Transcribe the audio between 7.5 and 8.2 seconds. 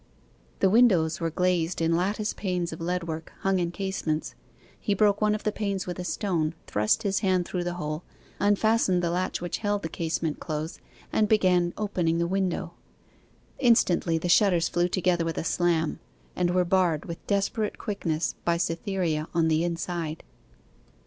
the hole,